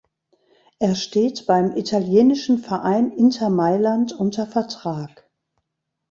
Er 0.79 0.95
steht 0.95 1.45
beim 1.45 1.75
italienischen 1.77 2.57
Verein 2.57 3.11
Inter 3.11 3.51
Mailand 3.51 4.13
unter 4.13 4.47
Vertrag. 4.47 5.29